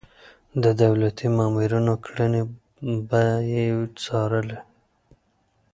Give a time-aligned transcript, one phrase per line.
[0.63, 2.41] د دولتي مامورينو کړنې
[3.07, 3.65] به يې
[4.03, 4.59] څارلې.